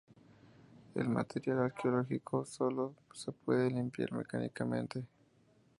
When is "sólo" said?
2.43-2.95